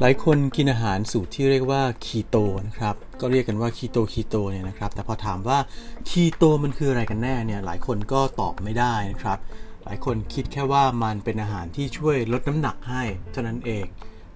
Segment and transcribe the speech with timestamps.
[0.00, 5.58] หลายคนกินอาหารสูตรที่เรียกว่าคีโตนะครับ ก็เรียกกันว่าคีโตคีโตเนี่ยนะครับ แต่พอถามว่า
[6.08, 9.38] คีโตมันคืออะไรกันแน่เนี่ย หลายคนก็ตอบไม่ได้นะครับ
[9.84, 13.02] หลายคนคิดแค่ว่ามันเป็นอาหารที่ช่วยลดน้ำหนักให้
[13.32, 13.84] เท่านั้นเอง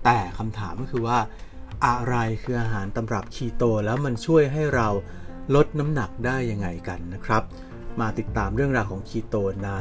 [0.04, 1.18] แต่คำถามก็คือว่า
[1.86, 4.88] อะไรคืออาหารตำรับคีโตแล้วมันช่วยให้เรา
[5.54, 7.42] ลดน้ำหนักได้ยังไงกันนะครับ
[8.00, 9.36] มาติดตามเรื่องราวของคีโต
[9.66, 9.72] ใน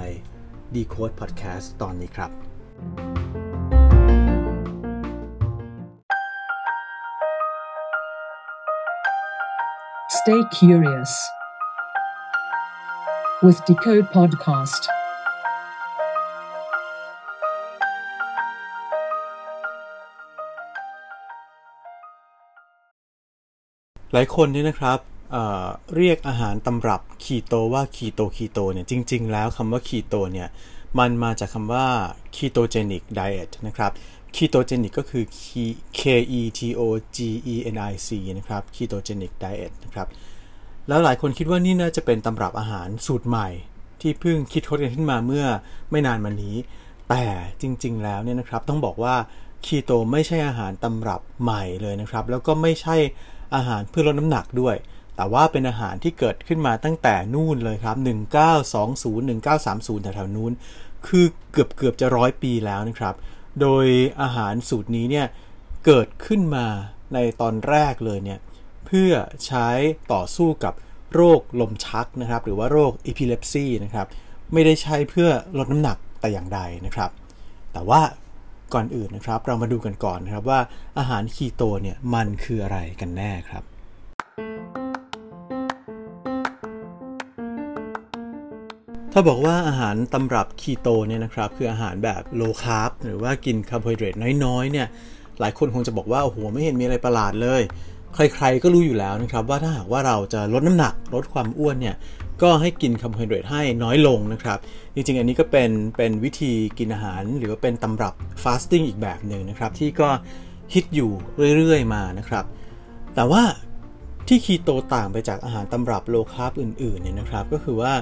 [0.76, 2.32] Decode Podcast ตอนนี้ครับ
[10.20, 11.12] Stay curious
[13.44, 14.84] with Decode Podcast.
[24.14, 25.00] หลายคนนี่นะครับ
[25.96, 30.50] เรียกอาหารตำรับคีโตว่าคีโตคีโตเนี่ยจริง ๆ แล้วคำว่าคีโตเนี่ย
[31.00, 31.88] มันมาจากคำว่า
[32.36, 33.92] ketogenic diet นะครับ
[34.36, 35.24] ketogenic ก็คือ
[36.00, 36.02] K
[36.40, 36.82] E T O
[37.16, 37.18] G
[37.54, 40.08] E N I C นะครับ ketogenic diet นะครับ
[40.88, 43.50] แล้วหลายคนคิดว่านี่น่าจะเป็นตำรับอาหารสูตรใหม่
[44.02, 45.46] ที่เพิ่งคิดค้นกันขึ้นมาเมื่อ
[45.92, 46.56] ไม่นานมานี้
[47.10, 47.24] แต่
[47.62, 49.16] จริง ๆ แล้วเนี่ยนะครับต้องบอกว่า
[49.66, 52.96] คีโตไม่ใช่อาหารตำรับใหม่เลยนะครับ แล้วก็ไม่ใช่
[53.56, 54.76] อาหารเพื่อลดน้ำหนักด้วย
[55.18, 57.98] แต่ว่าเป็นอาหารที่เกิดขึ้นมาตั้งแต่นู่นเลยครับ
[58.62, 59.28] 1920
[59.98, 60.52] 1930แถวๆนู้น
[61.08, 63.16] คือเกือบเกือบจะร้อยปีแล้วนะครับ
[63.62, 63.88] โดย
[64.22, 65.28] อาหารสูตรนี้เนี่ย
[65.86, 66.66] เกิดขึ้นมา
[67.14, 68.40] ในตอนแรกเลยเนี่ย
[68.86, 69.12] เพื่อ
[69.46, 69.68] ใช้
[70.14, 70.74] ต่อสู้กับ
[71.14, 74.08] โรคลมชักนะครับ หรือว่าโรคอีพิเลปซีนะครับ
[74.54, 77.12] ไม่ได้ใช้เพื่อลดน้ำหนักแต่อย่างใดนะครับ
[77.74, 78.02] แต่ว่า
[78.74, 80.60] ก่อนอื่นนะครับ เรามาดูกันก่อนนะครับว่า
[80.98, 83.64] อาหารคีโตเนี่ยมันคืออะไรกันแน่ครับ
[89.12, 94.88] ถ้าบอกว่าอาหารตำรับคีโตเนี่ยนะครับคืออาหารแบบ low carb หรือว่ากินคาร์โบไฮเดรตน้อยๆเนี่ย
[95.40, 97.62] หลายคนคงจะบอกว่าโอ้โหไม่เห็นมีอะไรประหลาดเลย
[98.14, 101.96] ใครๆก็รู้อยู่แล้วนะครับว่าถ้าหากว่าเราจะลดน้ำหนักลดความอ้วนเนี่ย
[102.42, 104.58] ก็ให้กินคาร์โบไฮเดรตให้น้อยลงนะครับ
[104.96, 110.10] จริงๆ อันนี้ก็เป็นเป็นวิธีกินอาหาร หรือว่าเป็นตำรับ fasting อีกแบบหนึ่งนะครับที่ก็
[110.74, 111.12] ฮิตอยู่
[111.58, 112.46] เรื่อยๆมานะครับ
[113.16, 113.44] แต่ว่า
[114.28, 117.94] ที่คีโตต่างไปจากอาหารตำรับ low carb อื่นๆเนี่ยนะครับก็คือว่า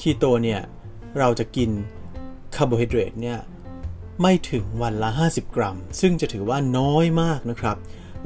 [0.00, 0.60] คีโตเนี่ย
[1.18, 1.70] เราจะกิน
[2.56, 3.38] คาร์โบไฮเดรตเนี่ย
[4.22, 7.76] ไม่ถึงวันละ 50 กรัม ซึ่งจะถือว่าน้อยมากนะครับ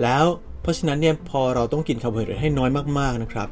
[0.02, 0.24] แล้ว
[0.62, 3.48] เพราะฉะนั้นเนี่ยพอเราต้องกินคาร์โบไฮเดรตให้น้อยมากๆนะครับ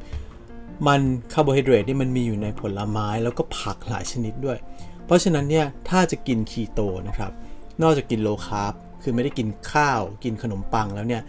[0.87, 1.01] มัน
[1.33, 4.59] คาร์โบไฮเดรตนี่มันมีอยู่ในผลไม้แล้วก็ผักหลายชนิดด้วย
[5.07, 7.33] เพราะฉะนั้นเนี่ยถ้าจะกินคีโตนะครับ
[7.83, 11.23] นอกจากกิน low carbคือไม่ได้กินข้าว กินขนมปังแล้วเนี่ย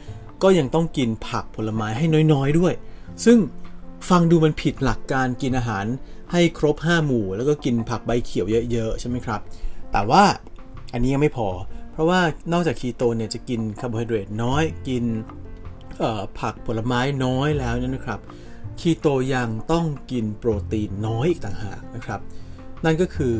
[0.44, 2.73] ก็ยังต้องกินผักผลไม้ให้น้อยๆด้วย
[3.25, 3.38] ซึ่ง
[4.10, 5.86] ฟังดูมันผิดหลักการกินอาหาร
[6.32, 9.42] ให้ครบ 5 หมู่ แล้วก็กินผักใบเขียวเยอะๆ ใช่ไหมครับ
[9.92, 10.24] แต่ว่า
[10.94, 11.48] อันนี้ยังไม่พอ
[11.92, 12.20] เพราะว่า
[12.54, 15.04] นอกจากคีโตเนี่ยจะกินคาร์โบไฮเดรตน้อย กิน
[16.40, 18.20] ผักผลไม้น้อยแล้วเนี่ยนะครับ
[18.80, 22.20] คีโตยังต้องกินโปรตีนน้อยอีกต่างหากนะครับ
[22.86, 23.36] นั่นก็คือ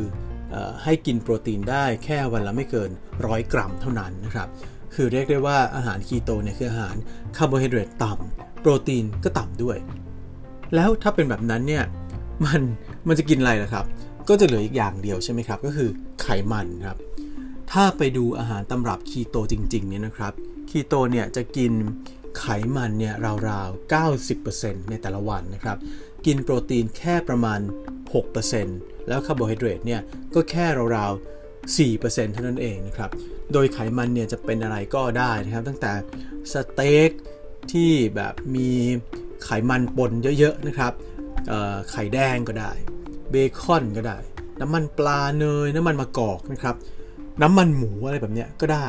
[0.54, 2.90] อให้กินโปรตีนได้แค่วันละไม่เกิน
[3.26, 4.48] ร้อยกรัมเท่านั้นนะครับ
[4.94, 6.96] คือเรียกได้ว่าอาหารคีโตเนี่ยคืออาหาร
[7.36, 9.78] คาร์โบไฮเดรตต่ำโปรตีนก็ต่ำด้วย
[10.74, 11.84] แล้วถ้าเป็นแบบนั้นเนี่ย
[12.44, 12.60] มัน
[13.08, 13.84] มันจะกินอะไรล่ะครับ
[14.28, 15.90] ก็จะเหลืออีกอย่างเดียวใช่ไหมครับ ก็คือ
[16.22, 16.96] ไขมันครับ
[17.72, 20.32] ถ้าไปดูอาหารตำรับคีโตจริงๆเนี่ยนะครับ
[20.70, 21.72] คีโตเนี่ยจะกิน
[22.38, 22.44] ไข
[22.76, 23.14] มันเนี่ย
[23.48, 23.92] ราวๆ
[24.44, 25.78] 90%ในแต่ละวันนะครับ
[26.26, 27.60] กินโปรตีนแค่ประมาณ
[28.34, 30.00] 6%แล้วคาร์โบไฮเดรตเนี่ย
[30.34, 30.66] ก็แค่
[30.96, 33.10] ราวๆ4%เท่านั้นเองนะครับ
[33.52, 35.92] โดยไขมันเนี่ยจะเป็นอะไรก็ได้นะครับ ตั้งแต่
[36.52, 37.10] สเต็ก
[37.72, 38.70] ที่แบบมี
[39.44, 40.92] ไขมันปนเยอะๆนะครับ
[41.90, 42.72] ไข่แดงก็ได้
[43.30, 44.18] เบคอนก็ได้
[44.60, 46.76] น้ำมันปลาเนย น้ำมันมะกอกนะครับ
[47.42, 48.86] น้ำมันหมูอะไรแบบเนี้ยก็ได้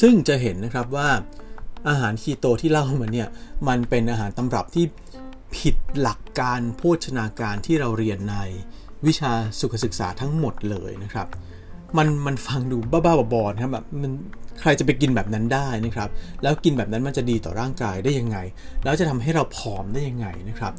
[0.00, 1.08] ซึ่งจะเห็นนะครับว่า
[1.88, 3.28] อาหารคีโตที่เล่ามาเนี่ย
[3.68, 4.84] มันเป็นอาหารตำรับที่
[5.56, 8.36] ผิดหลักการโภชนาการที่เราเรียนใน
[9.06, 11.28] วิชาสุขศึกษาทั้งหมดเลยนะครับ
[11.98, 14.12] มันมันฟังดูบ้าๆบอๆนะครับแบบมัน
[14.60, 16.08] ใครจะไปกินแบบนั้นได้นะครับ
[16.42, 18.38] แล้วกินแบบนั้นมันจะดีต่อร่างกายได้ยังไง
[18.84, 20.72] แล้วจะทำให้เราผอมได้ยังไงนะครับ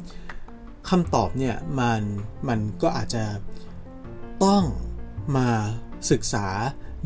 [0.88, 2.02] คำตอบเนี่ยมัน
[2.48, 3.24] มันก็อาจจะ
[4.44, 4.64] ต้อง
[5.36, 5.48] มา
[6.10, 6.46] ศึกษา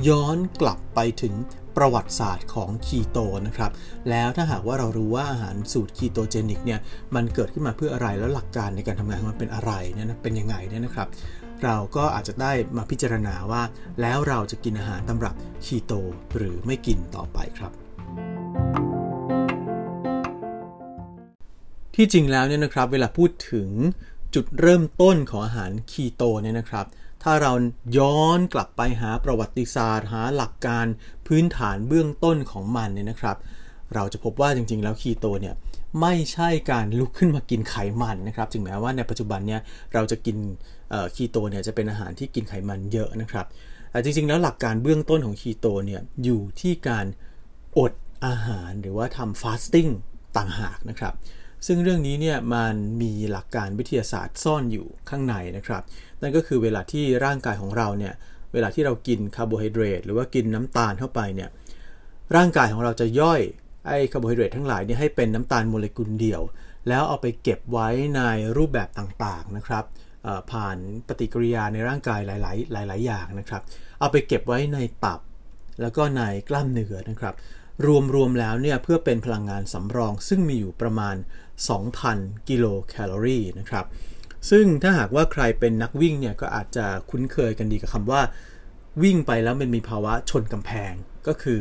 [0.08, 1.34] ย้อนกลับไปถึง
[1.76, 3.70] ประวัติศาสตร์ของคีโตนะครับ
[4.10, 6.80] แล้วถ้าหากว่าเรารู้ว่าอาหารสูตร ketogenic เนี่ย
[7.14, 11.08] มันเกิดขึ้นมาเพื่ออะไรแล้วหลักการในการทำงานของมันเป็นอะไรเนี่ยนะเป็นยังไงเนี่ยนะครับ
[11.64, 13.62] เราก็อาจจะได้มาพิจารณาว่า
[14.00, 15.92] แล้วเราจะกินอาหารตำรับคีโต
[16.36, 17.72] หรือไม่กินต่อไปครับ
[21.94, 23.68] ที่จริงแล้วเนี่ยนะครับ เวลาพูดถึง
[24.34, 26.86] จุดเริ่มต้นของอาหารคีโตเนี่ยนะครับ
[27.22, 27.52] ถ้าเรา
[27.98, 30.86] ย้อนกลับไปหาประวัติศาสตร์ หาหลักการ
[31.26, 33.36] พื้นฐานเบื้องต้นของมันเนี่ยนะครับ
[33.94, 35.54] เราจะพบว่าจริงๆ แล้วคีโตเนี่ย
[36.00, 39.60] ไม่ใช่การลุกขึ้นมากินไขมันนะครับถึงแม้ว่าในปัจจุบันเนี่ย
[39.94, 40.36] เราจะกิน
[41.14, 43.46] คีโตเนี่ยจะเป็นอาหารที่กินไขมันเยอะนะครับ
[43.90, 47.06] แต่จริงๆ แล้วหลักการเบื้องต้นของคีโตเนี่ยอยู่ที่การ
[47.78, 47.92] อด
[48.26, 49.88] อาหารหรือว่าทำฟาสติ้ง
[50.36, 51.14] ต่างหากนะครับ
[51.66, 55.82] ซึ่งเรื่องนี้เนี่ยมันมีหลักการวิทยาศาสตร์ซ่อนอยู่ข้างในนะครับ
[56.22, 58.14] นั่นก็คือเวลาที่ร่างกายของเราเนี่ย
[58.52, 61.48] เวลาที่เรากินคาร์โบไฮเดรตหรือว่ากินน้ำตาลเข้าไปเนี่ย
[62.36, 63.40] ร่างกายของเราจะย่อย
[63.86, 66.42] ไอ้คาร์โบไฮเดรตทั้งหลายนี่ให้เป็นน้ำตาลโมเลกุลเดียว
[66.88, 68.20] แล้วเอาไปเก็บไว้ใน
[68.56, 69.84] รูปแบบต่างๆนะครับ
[70.50, 72.30] ผ่านปฏิกิริยาในร่างกายห
[72.76, 73.62] ลาย ๆ หลาย ๆ อย่างนะครับ
[74.00, 75.20] เอาไปเก็บไว้ในตับ
[75.80, 77.34] แล้วก็ในกล้ามเนื้อนะครับ
[78.14, 81.16] รวม ๆ แล้วเนี่ยเพื่อเป็นพลังงานสำรอง ซึ่งมีอยู่ประมาณ
[81.82, 83.86] 2,000 กิโลแคลอรี่นะครับ
[84.50, 88.20] ซึ่งถ้าหากว่าใครเป็นนักวิ่งเนี่ยก็อาจจะคุ้นเคยกันดีกับคำว่า
[89.02, 90.92] วิ่งไปแล้วมันมีภาวะชนกำแพง
[91.26, 91.58] ก็คือ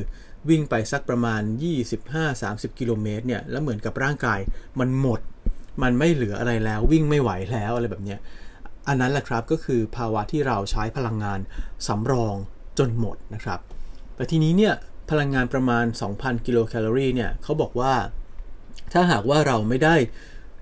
[0.49, 1.41] วิ่งไปสักประมาณ
[2.09, 4.39] 25-30 กิโลเมตรเนี่ยแล้วเหมือนกับร่างกาย
[4.79, 5.19] มันหมด
[5.83, 8.19] มันไม่เหลืออะไรแล้ว วิ่งไม่ไหวแล้วอะไรแบบเนี้ย
[8.87, 11.39] อันนั้นแหละครับก็คือภาวะที่เราใช้พลังงาน
[11.87, 12.35] สำรอง
[12.79, 13.59] จนหมดนะครับ
[14.15, 14.73] แต่ทีนี้เนี่ย
[15.09, 17.93] พลังงานประมาณ 2,000 กิโลแคลอรี่เนี่ยเขาบอกว่า
[18.93, 19.95] ถ้าหากว่าเราไม่ได้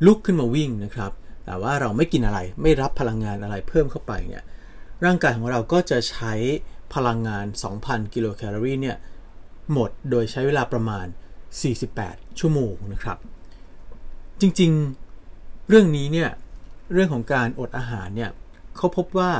[0.05, 1.11] ลุกขึ้นมาวิ่งนะครับ
[1.45, 4.43] แต่ว่าเราไม่กินอะไรไม่รับพลังงานอะไรเพิ่มเข้าไปเนี่ย
[5.05, 6.33] ร่างกายของเราก็จะใช้
[6.95, 7.45] พลังงาน
[7.79, 8.97] 2,000 กิโลแคลอรี่เนี่ย
[9.71, 11.05] หมดโดยใช้เวลาประมาณ
[11.71, 13.17] 48 ชั่วโมงนะครับ
[14.41, 16.29] จริงๆ เรื่องนี้เนี่ย
[16.93, 18.31] เรื่องของการอดอาหารเนี่ย
[18.77, 19.31] เขาพบว่า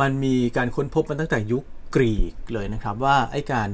[0.00, 1.64] มันมีการค้นพบมาตั้งแต่ยุค
[1.94, 3.68] กรีกเลยนะครับว่าไอ้การ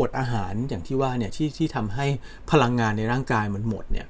[0.00, 2.06] อดอาหารอย่างที่ว่าเนี่ยที่ที่ทำให้
[2.50, 4.06] พลังงานในร่างกายมันหมดเนี่ย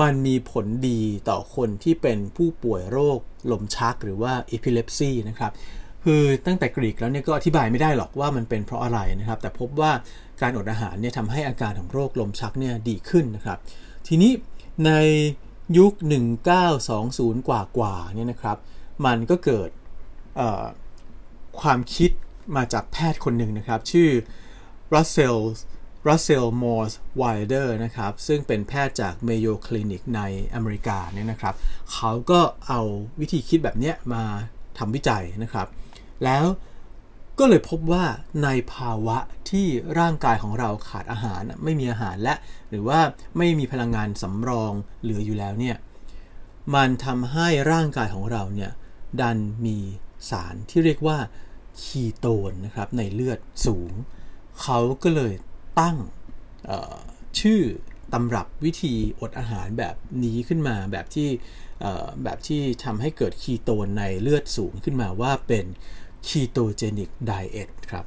[0.00, 3.18] มันมีผลดีต่อคนที่เป็นผู้ป่วยโรค
[3.50, 5.52] ลมชักหรือว่า epilepsy นะครับ
[6.04, 9.92] คือตั้งแต่กรีกแล้วเนี่ยก็อธิบายไม่ได้หรอกว่ามันเป็นเพราะอะไรนะครับ แต่พบว่า
[10.42, 13.58] การอดอาหารเนี่ยทำให้อาการของโรคลมชักเนี่ยดีขึ้นนะครับ
[14.08, 14.32] ทีนี้
[14.86, 14.92] ใน
[15.78, 15.92] ยุค
[16.70, 18.58] 1920 กว่ากว่าเนี่ยนะครับ
[19.06, 19.70] มันก็เกิด
[21.60, 22.10] ความคิด
[22.56, 24.10] มาจากแพทย์คนหนึ่งนะครับ ชื่อ
[24.94, 25.38] Russell
[26.08, 30.20] Russell Morse Wilder นะครับ ซึ่งเป็นแพทย์จาก Mayo Clinic ใน
[30.54, 31.54] อเมริกาเนี่ยนะครับ
[31.92, 32.80] เขาก็เอา
[33.20, 34.22] วิธีคิดแบบนี้มา
[34.78, 35.66] ทำวิจัยนะครับ
[36.24, 36.44] แล้ว
[37.38, 38.04] ก็เลยพบว่า
[38.44, 39.18] ในภาวะ
[39.50, 39.66] ที่
[39.98, 42.34] ร่างกายของเราขาดอาหารไม่มีอาหารและ
[42.70, 43.00] หรือว่า
[43.38, 44.72] ไม่มีพลังงานสำรอง
[45.02, 45.76] เหลืออยู่แล้วเนี่ย
[46.74, 48.70] มันทำให้ร่างกายของเราเนี่ย
[49.20, 49.78] ดันมี
[50.30, 51.18] สารที่เรียกว่า
[51.82, 53.92] คีโตนนะครับในเลือดสูง
[54.62, 55.34] เขาก็เลย
[55.80, 55.96] ตั้ง
[57.40, 57.60] ชื่อ
[58.12, 61.28] ตำรับวิธีอดอาหารแบบนี้ขึ้นมาแบบที่
[62.24, 65.66] แบบที่ทำให้เกิดคีโตนในเลือดสูงขึ้นมาว่าเป็น
[66.28, 68.04] ketogenic diet ครับ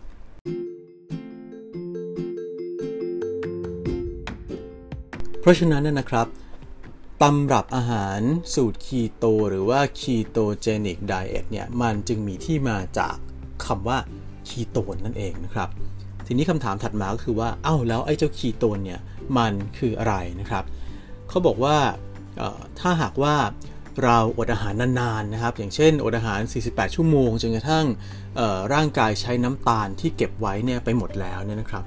[5.39, 6.27] เพราะฉะนั้นนะครับ
[7.21, 8.19] ตำรับอาหาร
[8.53, 13.15] สูตรคีโตหรือว่า ketogenic diet เนี่ยมันจึงมีที่มาจาก
[13.65, 13.97] คำว่า
[14.47, 15.69] คีโตนนั่นเองนะครับ
[16.25, 18.99] ทีนี้คำถามถัดมาก็คือว่า เอ้าแล้วไอ้เจ้าคีโตนเนี่ย
[19.37, 20.63] มันคืออะไรนะครับ
[21.29, 21.77] เขาบอกว่า
[22.79, 23.35] ถ้าหากว่า
[24.03, 27.85] เราอดอาหารนานๆนะครับ อย่างเช่นอดอาหาร 48 ชั่วโมงจนกระทั่ง
[28.73, 31.83] ร่างกายใช้น้ำตาลที่เก็บไว้เนี่ยไปหมดแล้วเนี่ยนะครับ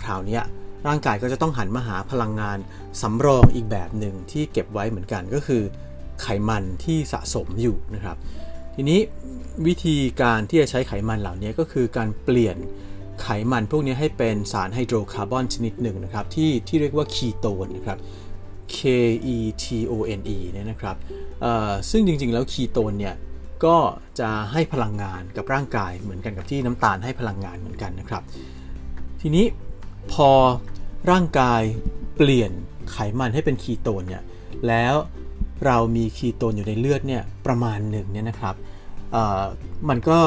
[0.00, 0.40] คราวนี้
[0.86, 2.58] ร่างกายก็จะต้องหันมาหาพลังงาน
[3.02, 5.62] สำรองอีกแบบหนึ่งที่เก็บไว้เหมือนกันก็คือ
[6.22, 8.16] ไขมันที่สะสมอยู่นะครับ
[8.74, 9.00] ทีนี้
[9.66, 12.56] วิธีการที่จะใช้ไขมันเหล่านี้ก็คือการเปลี่ยน
[13.22, 17.98] ไขมันพวกนี้ให้เป็นสารไฮโดรคาร์บอนชนิดหนึ่งนะครับที่ที่เรียกว่าคีโตนนะครับ
[18.76, 18.78] K
[19.34, 20.96] E T O N E เนี่ยนะครับ
[21.90, 23.14] ซึ่งจริงๆ แล้วคีโตนเนี่ย
[23.64, 23.76] ก็
[24.20, 28.22] จะให้พลังงานกับร่างกายเหมือนกันกับที่น้ำตาลให้พลังงานเหมือนกันนะครับ
[29.20, 29.44] ทีนี้
[30.12, 30.30] พอ
[31.10, 31.62] ร่างกาย
[32.16, 32.50] เปลี่ยน
[32.92, 34.22] ไขมันให้เป็นคีโตนเนี่ย
[34.68, 34.94] แล้ว
[35.66, 38.54] เรามีคีโตนอยู่ในเลือดเนี่ยประมาณหนึ่งเนี่ยนะครับ
[39.88, 40.18] มันก็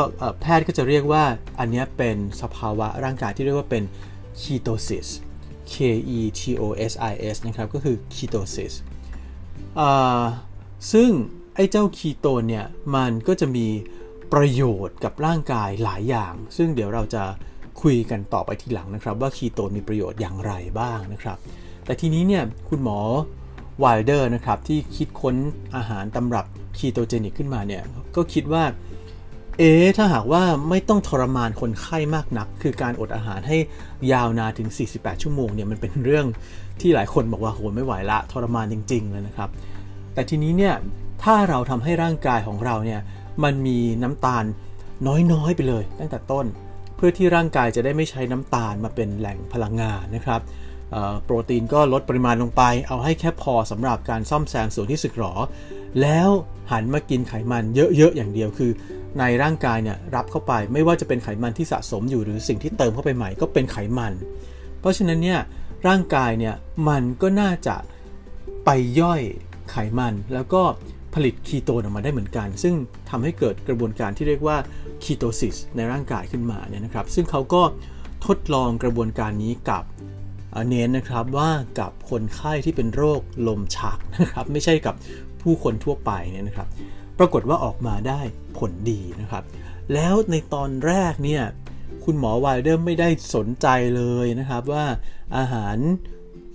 [0.42, 1.24] แพทย์ก็จะเรียกว่า
[1.60, 3.84] อันนี้เป็นสภาวะร่างกายที่เรียกว่าเป็น
[4.42, 5.08] ketosis
[5.72, 5.76] K
[6.18, 8.74] E T O S I S นะครับ ก็คือ ketosis
[10.92, 11.10] ซึ่ง
[11.56, 12.66] ไอ้เจ้าคีโตนเนี่ย
[12.96, 13.68] มันก็จะมี
[14.34, 17.24] ประโยชน์กับร่างกายหลายอย่าง ซึ่งเดี๋ยวเราจะ
[17.82, 21.38] คุยกันต่อไปทีหลังนะครับว่าคีโตนมีประโยชน์อย่างไรบ้างนะครับ
[21.86, 23.00] แต่ทีนี้เนี่ยคุณหมอ
[23.80, 25.36] ไวลเดอร์นะครับที่คิดค้น
[25.76, 26.46] อาหารตำรับ
[26.78, 27.84] ketogenic ขึ้นมาเนี่ย
[28.16, 28.64] ก็คิดว่า
[29.60, 33.58] เอ๊ถ้าหากว่าไม่ต้องทรมานคนไข้มากนัก คือการอดอาหารให้
[34.12, 36.26] ยาวนานถึง 48 ชั่วโมงเนี่ยมันเป็นเรื่อง
[36.82, 39.50] ที่หลายคนบอกว่าโหไม่ไหวละทรมานจริง ๆ เลยนะครับ
[40.14, 40.76] แต่ทีนี้เนี่ย
[41.24, 43.02] ถ้าเราทำให้ร่างกายของเราเนี่ย
[43.44, 44.44] มันมีน้ำตาล
[45.32, 46.46] น้อยๆไปเลย ตั้งแต่ต้น
[46.96, 50.42] เพื่อที่ร่างกายจะได้ไม่ใช้น้ำตาลมาเป็นแหล่งพลังงานนะครับ
[51.24, 55.34] โปรตีนก็ลดปริมาณลงไป เอาให้แค่พอสำหรับการซ่อมแซมส่วนที่สึกหรอ
[56.02, 56.30] แล้ว
[56.72, 58.72] หันมากินไขมันเยอะๆอย่างเดียวคือ
[59.20, 64.14] ในร่างกายเนี่ยรับเข้าไป ไม่ว่าจะเป็นไขมันที่สะสมอยู่หรือสิ่งที่เติมเข้าไปใหม่ก็เป็นไขมัน
[64.80, 65.40] เพราะฉะนั้นเนี่ย
[65.88, 66.56] ร่างกายเนี่ย
[66.90, 67.76] มันก็น่าจะ
[68.66, 69.22] ไปย่อย
[69.72, 70.62] ไขมันแล้วก็
[71.14, 72.74] ผลิตคีโตนออกมาได้เหมือนกัน ซึ่ง
[73.10, 74.58] ทำให้เกิดกระบวนการที่เรียกว่า
[75.04, 77.62] คีโตซิสในร่างกายขึ้นมาเนี่ยนะครับ ซึ่งเขาก็
[78.26, 79.84] ทดลองกระบวนการนี้กับ
[80.70, 84.96] เน้นนะครับว่ากับคนไข้ที่เป็นโรคลมชักนะครับ ไม่ใช่กับ
[85.42, 86.68] ผู้คนทั่วไปเนี่ยนะครับ
[87.20, 88.22] ปรากฏว่าออกมาได้
[88.58, 89.44] ผลดีนะครับ
[89.94, 91.44] แล้วในตอนแรกเนี่ย
[92.04, 94.86] คุณหมอไวเดอร์ไม่ได้สนใจเลยนะครับว่า
[95.38, 95.78] อาหาร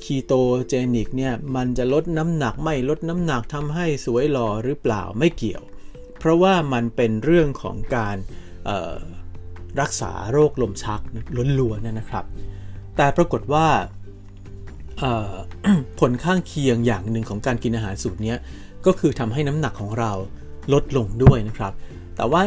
[0.05, 0.33] คีโต
[0.69, 5.63] เจนิกเนี่ยมันจะลดน้ำหนักไม่ลดน้ำหนักทำให้สวยหล่อหรือเปล่าไม่เกี่ยว
[6.19, 8.17] เพราะว่ามันเป็นเรื่องของการ
[9.81, 11.01] รักษาโรคลมชัก
[11.61, 12.25] ล้วนๆนะครับ
[12.97, 13.67] แต่ปรากฏว่า
[16.01, 18.35] ผลข้างเคียงอย่างหนึ่งของการกินอาหารสูตรนี้
[18.87, 20.13] ก็คือทำให้น้ำหนักของเรา
[20.73, 21.73] ลดลงด้วยนะครับ
[22.17, 22.43] แต่ว่า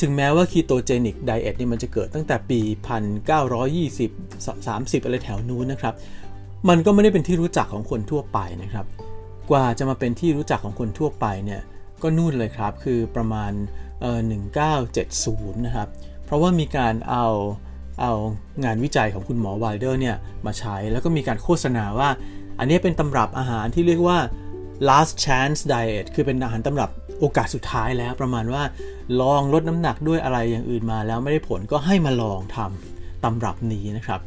[0.00, 2.60] ถึงแม้ว่าคีโตเจนิกไดเอทนี่มันจะเกิดตั้งแต่ปี
[3.42, 5.94] 1920 30 อะไรแถวนู้นนะครับ
[6.68, 8.86] มันก็ไม่ได้เป็นที่รู้จักของคนทั่วไปนะครับ
[9.50, 11.62] กว่าจะมาเป็นที่รู้จักของคนทั่วไปเนี่ย
[12.02, 13.52] ก็นู่นเลยครับ คือประมาณ
[14.00, 14.20] เอ่อ
[14.92, 15.88] 1970 นะครับ
[16.24, 17.26] เพราะว่ามีการเอา
[18.00, 18.12] เอา
[18.64, 22.08] งานวิจัยของคุณหมอไวเดอร์เนี่ยมาใช้แล้วก็มีการโฆษณาว่า
[22.58, 24.18] อันนี้เป็นตำรับอาหารที่เรียกว่า
[24.88, 28.62] last chance diet คือเป็นอาหารตำรับ โอกาสสุดท้ายแล้วประมาณว่า
[29.20, 34.20] ลองลดน้ำหนักด้วยอะไรอย่างอื่นมาแล้วไม่ได้ผลก็ให้มาลองทำตำรับนี้นะครับ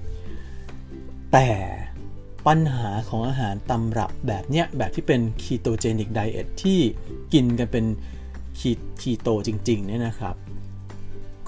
[1.34, 1.50] แต่
[2.48, 6.79] ปัญหาของอาหารตำรับแบบเนี้ยแบบที่เป็นคีโตเจนิกไดเอทที่
[7.34, 7.86] กินกันเป็น
[9.01, 10.36] คีโตจริงๆเนี่ยนะครับ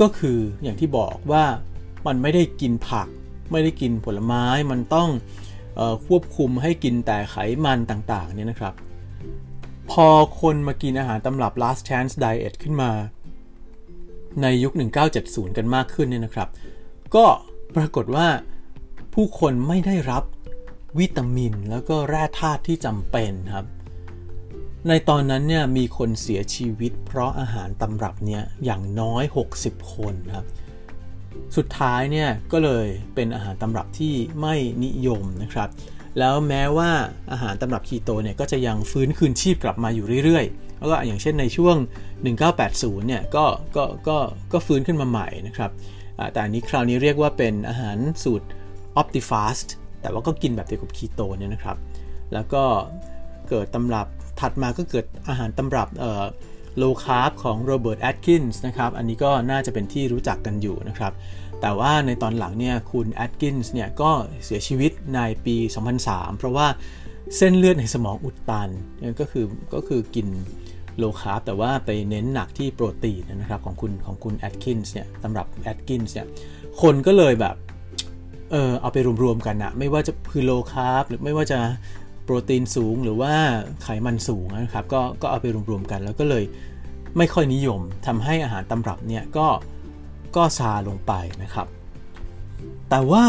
[0.02, 1.44] ก็คืออย่างที่บอกว่า
[2.08, 3.08] มันไม่ได้กินผัก
[3.52, 5.10] ไม่ได้กินผลไม้มันต้อง
[6.08, 8.74] ควบคุมให้กินแต่ไขมันต่างๆเนี่ยนะครับ
[9.92, 10.08] พอ
[10.42, 12.92] คนมากินอาหารตำรับ last chance diet ขึ้นมา
[14.42, 14.74] ในยุค
[15.16, 16.50] 1970 กันมากขึ้นเนี่ยนะครับ
[17.16, 17.26] ก็
[17.76, 18.28] ปรากฏว่า
[19.14, 20.24] ผู้คนไม่ได้รับ
[21.00, 23.66] วิตามินแล้วก็แร่ธาตุที่จำเป็นครับ
[24.88, 29.24] ในตอนนั้นเนี่ยมีคนเสียชีวิต เพราะอาหารตำรับเนี่ยอย่างน้อย
[29.58, 30.46] 60 คนครับ
[31.56, 35.70] สุดท้ายเนี่ยก็เลยเป็นอาหารตำรับที่ไม่นิยมนะครับ
[36.20, 36.90] แล้วแม้ว่า
[37.32, 41.76] อาหารตำรับคีโตเนี่ยก็จะยังฟื้นคืนชีพกลับมาอยู่เรื่อยๆ แล้วก็อย่างเช่นในช่วง
[42.42, 44.18] 1980 เนี่ยก็ก็ก็
[44.54, 45.72] ก็ฟื้นขึ้นมาใหม่นะครับ
[46.32, 48.48] แต่อันนี้คราวนี้เรียกว่าเป็นอาหารสูตร
[49.02, 49.68] Optifast
[50.02, 51.78] แต่ว่าก็กินแบบเดียวกับคีโตเนี่ยนะครับ
[52.34, 52.64] แล้วก็
[53.50, 54.08] เกิดตำรับ
[54.40, 55.88] ถัดมาก็เกิดอาหารตำรับ
[56.78, 61.14] low carb ของโรเบิร์ตแอดกินส์นะครับ อันนี้ก็น่าจะเป็นที่รู้จักกันอยู่นะครับ
[61.62, 64.12] แต่ว่าในตอนหลังเนี่ยคุณแอดกินส์เนี่ยก็
[64.46, 65.56] เสียชีวิตในปี
[65.98, 66.68] 2003 เพราะว่า
[67.38, 68.70] เส้นเลือดในสมองอุดตัน
[69.20, 70.28] ก็คือก็คือกิน
[70.98, 76.28] low carb แต่ว่าไปเน้นหนักที่โปรตีนนะครับของคุณของคุณแอดกินส์เนี่ยตำรับแอดกินส์เนี่ย
[76.82, 77.56] คนก็เลยแบบ
[78.52, 81.60] เออเอาไปรวมๆกันนะไม่ว่าจะคือโลคาร์บหรือไม่ว่าจะ
[82.24, 83.34] โปรตีนสูงหรือว่า
[83.84, 86.44] ไขมันสูงนะครับก็ก็เอาไปรวมๆกัน แล้วก็เลย
[87.18, 89.48] ไม่ค่อยนิยมทำให้อาหารตำรับเนี่ยก็
[90.36, 91.68] ก็ซาลงไปนะครับ
[92.90, 93.26] แต่ว่า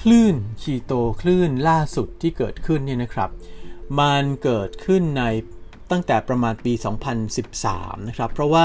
[0.00, 3.30] คลื่นคีโตคลื่นล่าสุดที่เกิดขึ้นเนี่ยนะครับ
[4.00, 5.22] มันเกิดขึ้นใน
[5.90, 6.72] ตั้งแต่ประมาณปี
[7.40, 8.64] 2013 นะครับ เพราะว่า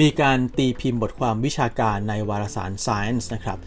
[0.00, 3.58] มีการตีพิมพ์บทความวิชาการในวารสาร Science นะครับ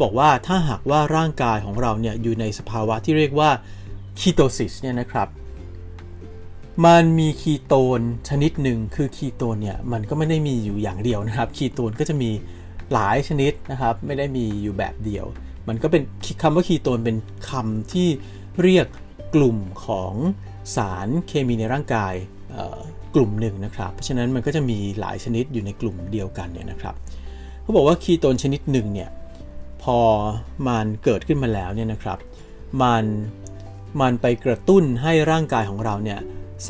[0.00, 3.50] บอกว่าถ้าหากว่าร่างกายของเราเนี่ยอยู่ในสภาวะที่เรียกว่า
[4.20, 5.28] คีโตซิสเนี่ยนะครับ
[6.86, 12.30] มันมีคีโตนชนิดหนึ่งคือคีโตนเนี่ยมันก็ไม่ได้มีอยู่อย่างเดียวนะครับ คีโตนก็จะมี
[12.92, 15.26] หลายชนิดนะครับ ไม่ได้มีอยู่แบบเดียว
[15.68, 16.02] มันก็เป็น
[16.42, 17.16] คำว่าคีโตนเป็น
[17.50, 18.08] คำที่
[18.62, 18.86] เรียก
[19.34, 20.14] กลุ่มของ
[20.76, 22.14] สารเคมีในร่างกาย
[23.14, 26.94] กลุ่มหนึ่งนะครับ เพราะฉะนั้นมันก็จะมีหลายชนิดอยู่ในกลุ่มเดียวกันเนี่ยนะครับ
[27.62, 29.10] เขาบอกว่าคีโตนชนิดหนึ่งเนี่ย
[29.82, 29.98] พอ
[30.68, 32.18] มันเกิดขึ้นมาแล้วเนี่ยนะครับ
[32.82, 33.04] มัน
[34.00, 36.20] มันไปกระตุ้นให้ร่างกายของเราเนี่ย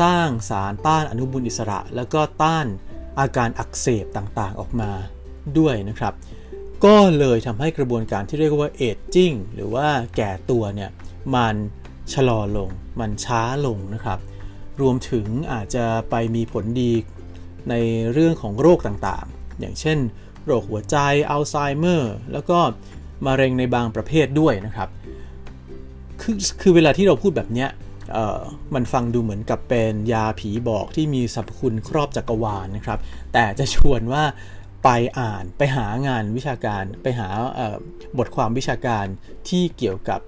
[0.01, 2.67] สร้างสารต้านอนุมูลอิสระ แล้วก็ต้าน
[3.21, 4.91] อาการอักเสบต่างๆออกมา
[5.61, 6.15] ด้วยนะครับ
[6.85, 10.91] ก็เลยทำให้กระบวนการที่เรียกว่าเอจจิ้งหรือว่าแก่ตัวเนี่ย
[11.35, 11.55] มัน
[12.13, 14.19] ชะลอลง มันช้าลงนะครับ
[14.81, 16.93] รวมถึงอาจจะไปมีผลดี
[17.71, 17.75] ใน
[18.13, 19.99] เรื่องของโรคต่างๆ อย่างเช่น
[20.45, 20.97] โรคหัวใจ
[21.31, 22.59] อัลไซเมอร์ แล้วก็
[23.27, 24.89] มะเร็งในบางประเภทด้วยนะครับ
[26.21, 27.71] คือคือเวลาที่เราพูดแบบเนี้ย
[28.75, 32.99] มันฟังดูเหมือนกับเป็นยาผีบอกที่มีสรรพคุณครอบจักรวาลนะครับ
[33.33, 34.25] แต่จะชวนว่า
[34.91, 37.29] ไปอ่านไปหางานวิชาการ ไปหา
[38.19, 39.07] บทความวิชาการ
[39.49, 40.21] ที่เกี่ยวกับ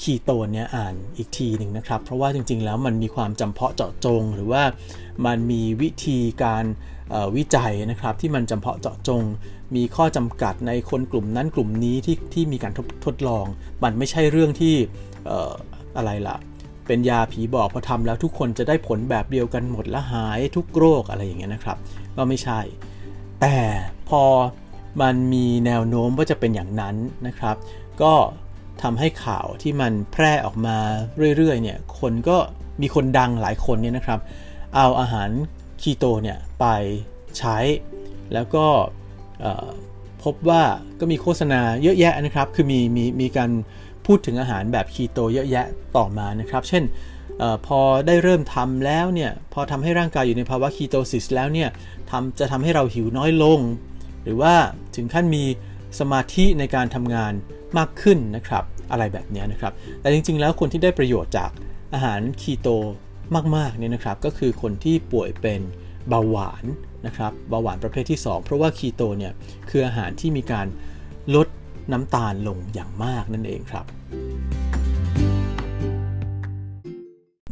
[0.00, 4.62] คีโตนเนี่ยอ่านอีกทีหนึ่งนะครับ เพราะว่าจริงๆแล้วมันมีความจำเพาะเจาะจง หรือว่า
[5.26, 6.64] มันมีวิธีการ
[7.36, 9.22] วิจัยนะครับที่มันจำเพาะเจาะจง
[9.76, 13.46] มีข้อจำกัดในคนกลุ่มนั้นกลุ่มนี้ที่ที่มีการทดทดลอง
[13.84, 14.74] มันไม่ใช่เรื่องที่
[15.96, 16.36] อะไรล่ะ
[16.86, 21.78] เป็นยาผีบอกพอทำแล้วทุกคนจะได้ผลแบบเดียวกันหมดและหายทุกโรคอะไรอย่างเงี้ยนะครับ
[22.16, 22.60] ก็ไม่ใช่
[23.40, 23.56] แต่
[24.08, 24.22] พอ
[25.02, 27.56] มันมีแนวโน้มว่าจะเป็นอย่างนั้นนะครับ
[28.02, 28.14] ก็
[28.82, 30.76] ทำให้ข่าวที่มันแพร่ออกมา
[31.36, 32.36] เรื่อยๆเนี่ยคนก็
[32.82, 34.20] มีคนดังหลายคนเนี่ยนะครับ
[34.76, 35.30] เอาอาหาร
[35.82, 36.66] คีโตเนี่ยไป
[37.38, 37.56] ใช้
[38.32, 38.66] แล้วก็
[40.22, 40.62] พบว่า
[41.00, 43.50] ก็มีโฆษณาเยอะแยะนะครับ คือมีมีมีการ
[44.06, 45.66] พูดถึงอาหารแบบคีโตเยอะแยะ
[45.96, 46.82] ต่อมานะครับ เช่น
[47.54, 51.68] อพอได้เริ่มทำแล้วเนี่ยพอทำให้ร่างกายอยู่ในภาวะคีโตซิสแล้วเนี่ย
[52.10, 53.60] ทำจะทำให้เราหิวน้อยลง
[54.22, 54.54] หรือว่า
[54.96, 55.44] ถึงขั้นมี
[55.98, 57.32] สมาธิในการทำงาน
[57.78, 61.50] มากขึ้นนะครับ อะไรแบบนี้นะครับ แต่จริงๆ แล้วคนที่ได้ประโยชน์จาก
[61.94, 62.68] อาหารคีโต
[63.56, 65.60] มากๆเนี่ยนะครับ ก็คือคนที่ป่วยเป็น
[66.08, 66.64] เบาหวาน
[67.06, 69.32] นะครับเบาหวานประเภทที่ 2 เพราะว่าคีโตเนี่ย
[69.70, 70.66] คืออาหารที่มีการ
[71.34, 71.48] ลด
[71.92, 73.84] น้ำตาลลงอย่างมากนั่นเองครับ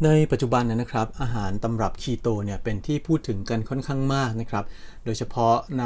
[0.05, 4.63] ในปัจจุบันนะครับอาหารตำรับคีโตเนี่ยเป็นที่พูดถึงกันค่อนข้างมากนะครับ
[5.05, 5.85] โดยเฉพาะใน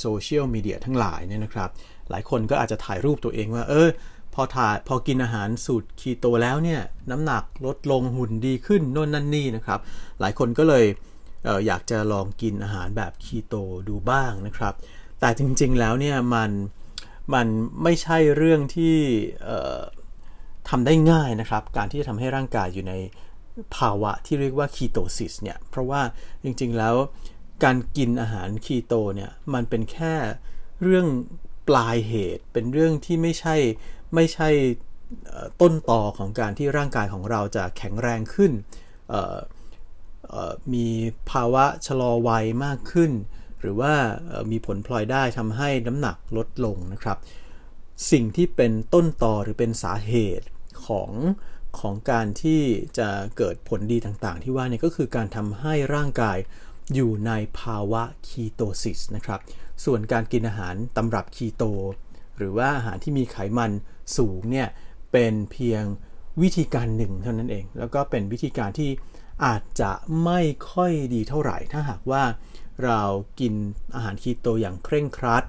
[0.00, 1.70] โซเชียลมีเดียทั้งหลายเนี่ยนะครับ
[2.10, 3.88] หลายคนก็อาจจะถ่ายรูปตัวเองว่า เออ
[4.34, 6.80] พอถ่ายพอกินอาหารสูตรคีโตแล้วเนี่ย
[7.10, 9.80] น้ำหนักลดลงหุ่นดีขึ้นโน่นนั่นนี่นะครับ
[10.20, 10.84] หลายคนก็เลย
[11.44, 13.54] เอออยากจะลองกินอาหารแบบคีโต
[13.88, 14.74] ดูบ้างนะครับ
[15.20, 16.50] แต่จริงๆแล้วเนี่ยมัน
[17.34, 17.46] มัน
[17.82, 18.96] ไม่ใช่เรื่องที่
[20.68, 22.94] ทำได้ง่ายนะครับ การที่จะทำให้ร่างกายอยู่ใน
[23.76, 26.02] ภาวะที่เรียกว่าคีโตซิสเนี่ย เพราะว่า
[26.44, 26.94] จริงๆแล้ว
[27.64, 30.14] การกินอาหารคีโตเนี่ย มันเป็นแค่
[30.82, 31.06] เรื่อง
[31.68, 33.56] ปลายเหตุ เป็นเรื่องที่ไม่ใช่
[34.14, 34.48] ไม่ใช่
[35.60, 38.52] ต้นต่อของการที่ร่างกายของเราจะแข็งแรงขึ้น
[40.74, 40.86] มี
[41.30, 43.12] ภาวะชะลอวัยมากขึ้น
[43.60, 43.92] หรือว่า
[44.50, 47.18] มีผลพลอยได้ทำให้น้ำหนักลดลงนะครับ
[48.10, 50.46] สิ่งที่เป็นต้นต่อหรือเป็นสาเหตุ
[50.86, 51.10] ของ
[51.80, 52.62] ของการที่
[52.98, 56.38] จะเกิดผลดีต่างๆ ที่ว่าเนี่ยก็คือการทำให้ร่างกาย
[56.94, 59.40] อยู่ในภาวะคีโตซิสนะครับ
[59.84, 61.64] ส่วนการกินอาหารตำรับคีโต
[62.36, 63.70] หรือว่าอาหารที่มีไขมัน
[64.16, 64.68] สูงเนี่ย
[65.12, 65.82] เป็นเพียง
[66.42, 68.90] วิธีการหนึ่งเท่านั้นเอง แล้วก็เป็นวิธีการที่
[69.44, 69.92] อาจจะ
[70.24, 70.40] ไม่
[70.72, 72.24] ค่อยดีเท่าไหร่ ถ้าหากว่า
[72.84, 73.00] เรา
[73.40, 73.54] กิน
[73.94, 75.44] อาหารคีโตอย่างเคร่งครัด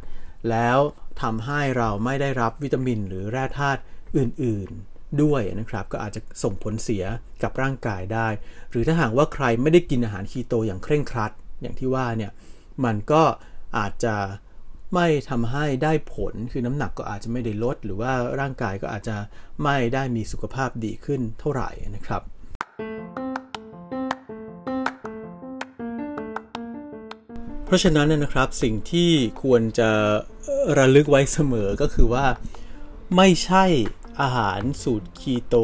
[0.49, 0.77] แล้ว
[1.21, 3.81] ทำให้เราไม่ได้รับวิตามินหรือแร่ธาตุ
[4.17, 7.03] อื่น ๆ ด้วยนะครับก็อาจจะส่งผลเสีย
[7.43, 8.27] กับร่างกายได้
[8.71, 12.31] หรือถ้าหากว่าใครไม่ได้กินอาหารคีโตอย่างเคร่งครัด อย่างที่ว่าเนี่ย
[12.85, 13.23] มันก็
[13.77, 14.15] อาจจะ
[14.93, 19.15] ไม่ทำให้ได้ผลคือน้ำหนักก็อาจจะไม่ได้ลด หรือว่าร่างกายก็อาจจะ
[19.63, 22.21] ไม่ได้มีสุขภาพดีขึ้นเท่าไหร่นะครับ
[27.65, 29.11] เพราะฉะนั้นนะครับสิ่งที่
[29.43, 29.89] ควรจะ
[30.77, 32.25] ระลึกไว้เสมอก็คือว่า
[33.15, 33.65] ไม่ใช่
[34.21, 35.55] อาหารสูตรคีโต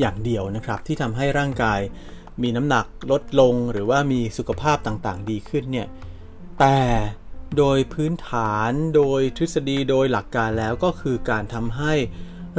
[0.00, 1.80] อย่างเดียวนะครับ ที่ทำให้ร่างกาย
[2.42, 5.88] มีน้ำหนักลดลงหรือว่ามีสุขภาพต่างๆ ดีขึ้นเนี่ย
[6.60, 6.78] แต่
[7.58, 11.94] โดยพื้นฐานโดยทฤษฎีโดยหลักการแล้วก็คือการทำให้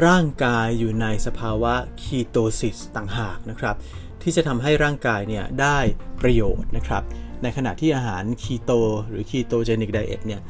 [0.08, 3.76] ร่างกายอยู่ในสภาวะคีโตซิสต่างหากนะครับ
[4.22, 5.80] ที่จะทำให้ร่างกายเนี่ยได้
[6.22, 7.04] ประโยชน์นะครับ
[7.44, 8.72] ในขณะที่อาหารคีโต
[9.10, 10.42] หรือ ketogenic diet เนี่ย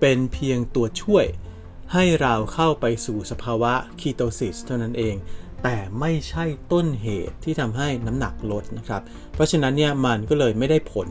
[0.00, 1.24] เป็นเพียงตัวช่วย
[1.92, 5.16] ให้เราเข้าไปสู่สภาวะ ketosis เท่านั้นเอง
[5.62, 9.02] แต่ไม่ใช่ต้นเหตุที่ทำให้น้ำหนักลดนะครับ
[9.34, 11.08] เพราะฉะนั้นเนี่ยมันก็เลยไม่ได้ผล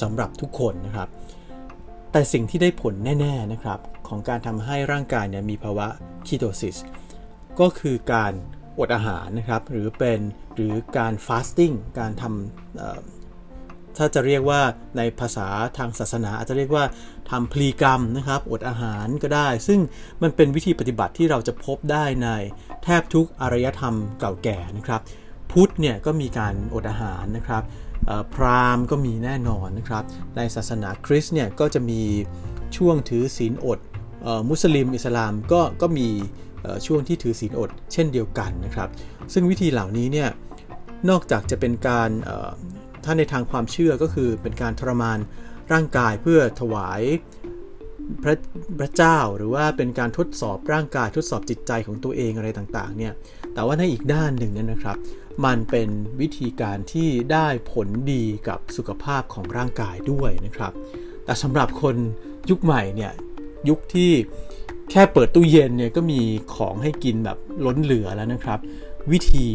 [0.00, 1.08] สำหรับทุกคนนะครับ
[2.12, 5.86] แต่สิ่งที่ได้ผลแน่ๆนะครับ ของการทำให้ร่างกายเนี่ยมีภาวะ
[6.26, 6.76] ketosis
[7.60, 8.32] ก็คือการ
[8.78, 10.20] อดอาหารนะครับ หรือเป็น
[10.54, 13.17] หรือการฟาสติ้งการทำ
[13.98, 14.60] ถ้าจะเรียกว่า
[14.96, 16.84] ในภาษาทางศาสนาอาจจะเรียกว่า
[17.30, 19.80] ทำพลีกรรมนะครับอดอาหารก็ได้ ซึ่ง
[20.22, 22.28] มันเป็นวิธีปฏิบัติที่เราจะพบได้ใน
[22.84, 25.00] แทบทุกอารยธรรมเก่าแก่นะครับ
[25.50, 27.62] พุทธเนี่ยก็มีการอดอาหารนะครับ
[28.34, 30.04] พราหมณ์ก็มีแน่นอนนะครับ
[30.36, 32.02] ในศาสนาคริสต์เนี่ยก็จะมี
[32.76, 33.78] ช่วงถือศีลอด
[34.48, 36.08] มุสลิมอิสลามก็ก็มี
[36.86, 38.88] ช่วงที่ถือศีลอด เช่นเดียวกันนะครับ
[39.32, 40.28] ซึ่งวิธีเหล่านี้เนี่ย
[41.10, 42.10] นอกจากจะเป็นการ
[43.10, 45.18] ถ้าในทางความเชื่อก็คือเป็นการทรมาน
[45.72, 47.02] ร่างกายเพื่อถวาย
[48.22, 48.34] พระ
[48.80, 53.12] พระเจ้าหรือว่าเป็นการทดสอบร่างกายทดสอบจิตใจของตัวเองอะไรต่างๆเนี่ย
[53.54, 54.96] แต่ว่าในอีกด้านหนึ่งเนี่ยนะครับ
[55.44, 55.88] มันเป็น
[56.20, 60.72] วิธีการที่ได้ผลดีกับสุขภาพของร่างกายด้วยนะครับ
[61.24, 61.96] แต่สำหรับคน
[62.50, 63.12] ยุคใหม่เนี่ย
[63.68, 64.12] ยุคที่
[64.90, 66.20] แค่เปิดตู้เย็นเนี่ยก็มี
[66.54, 68.58] ของให้กินแบบล้นเหลือแล้วนะครับ
[69.12, 69.46] วิธี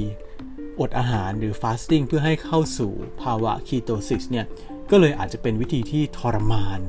[0.79, 4.45] อดอาหารหรือ fasting เพื่อให้เข้าสู่ภาวะ ketosis เนี่ย
[4.91, 6.79] ก็เลยอาจจะเป็นวิธีที่ทรมาน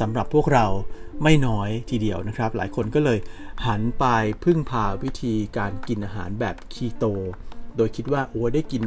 [0.00, 0.66] สำหรับพวกเรา
[1.22, 3.18] ไม่น้อยทีเดียวนะครับ หลายคนก็เลย
[3.66, 4.04] หันไป
[4.44, 7.04] พึ่งพาวิธีการกินอาหารแบบคีโต
[7.76, 8.82] โดยคิดว่าโอ้ได้กิน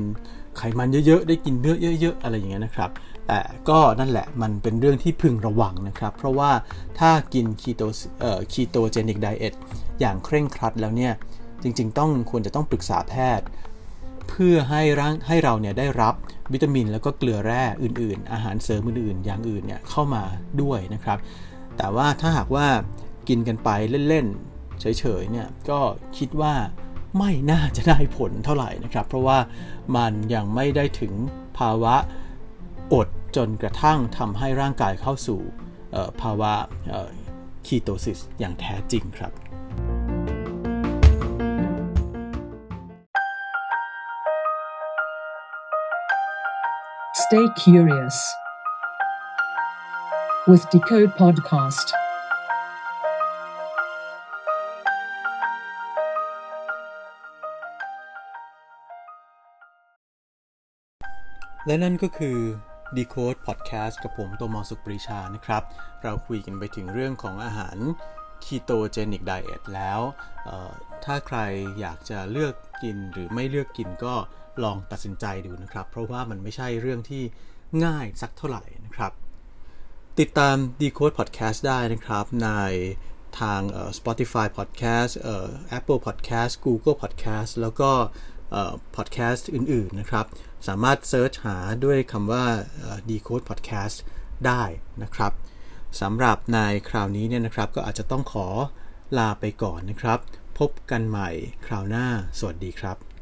[0.58, 2.90] ไขมันเยอะๆ ได้กินเนื้อเยอะๆ อะไรอย่างเงี้ยนะครับ
[3.28, 3.40] แต่
[3.70, 6.52] ก็นั่นแหละมันเป็นเรื่องที่พึงระวังนะครับ เพราะว่า
[7.00, 7.82] ถ้ากินคีโต
[8.22, 9.54] เอ่อคีโตเจนิกไดเอท
[10.00, 11.14] อย่างเคร่งครัดแล้วเนี่ย
[11.64, 13.46] จริงๆ ต้องควรจะต้องปรึกษาแพทย์
[14.30, 16.16] เพื่อให้ร่างให้เราเนี่ยได้รับ
[16.54, 20.24] วิตามินแล้วก็เกลือแร่อื่น ๆ อาหารเสริมอื่น ๆ อย่างอื่นเนี่ยเข้ามา
[20.62, 21.18] ด้วยนะครับ
[21.78, 22.68] แต่ว่าถ้าหากว่า
[23.28, 23.70] กินกันไป
[24.10, 24.86] เล่น ๆ เฉ
[25.22, 25.80] ย ๆ เนี่ยก็
[26.18, 26.54] คิดว่า
[27.18, 29.38] ไม่น่าจะได้ผลเท่าไหร่นะครับ เพราะว่า
[29.98, 31.14] มันยังไม่ได้ถึง
[31.58, 31.96] ภาวะ
[32.94, 35.40] อดจนกระทั่งทำให้ร่างกายเข้าสู่
[36.22, 36.54] ภาวะ
[37.66, 39.32] คีโตซิสอย่างแท้จริงครับ
[47.32, 48.18] Stay curious
[50.48, 51.88] with Decode Podcast.
[61.66, 62.38] และนั่นก็คือ
[62.98, 65.64] Decode Podcast กับผมโตมอสุปรีชานะครับ
[66.04, 67.78] เราคุยกันไปถึงเรื่องของอาหาร
[68.46, 70.00] Ketogenic Diet แล้ว
[71.06, 71.38] ถ้าใคร
[71.80, 74.16] อยากจะเลือกกินหรือไม่เลือกกินก็
[74.64, 77.24] ลองตัดสินใจดูนะครับ เพราะว่ามันไม่ใช่เรื่องที่
[77.86, 79.12] ง่ายสักเท่าไหร่นะครับ
[80.20, 82.50] ติดตาม Decode Podcast ได้นะครับใน
[83.40, 83.62] ทาง
[83.98, 85.12] Spotify Podcast
[85.78, 87.92] Apple Podcast Google Podcast แล้วก็
[88.96, 90.26] podcast อื่น ๆ นะครับ
[90.68, 92.46] สามารถเซิร์ชหาด้วยคำว่า
[93.10, 93.98] Decode Podcast
[94.46, 94.64] ได้
[95.04, 95.32] นะครับ
[96.02, 98.48] สำหรับในคราวนี้เนี่ยนะครับ ก็อาจจะต้องขอ
[99.18, 100.20] ลาไปก่อนนะครับ
[100.60, 101.30] พบกันใหม่
[101.66, 102.06] คราวหน้า
[102.40, 103.15] สวัสดีครับ